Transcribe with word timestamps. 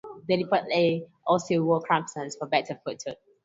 They 0.27 0.41
reportedly 0.41 1.07
also 1.27 1.61
wore 1.61 1.79
crampons 1.81 2.35
for 2.35 2.47
better 2.47 2.73
foothold. 2.83 3.17